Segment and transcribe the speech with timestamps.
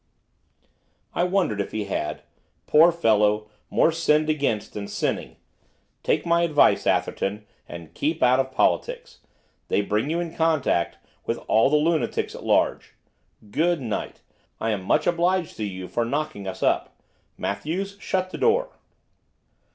[1.13, 2.23] 'I wondered if he had.
[2.65, 3.51] Poor fellow!
[3.69, 5.35] more sinned against than sinning!
[6.01, 9.19] Take my advice, Atherton, and keep out of politics.
[9.67, 12.95] They bring you into contact with all the lunatics at large.
[13.51, 14.21] Good night!
[14.59, 16.99] I am much obliged to you for knocking us up.
[17.37, 18.71] Matthews, shut the door.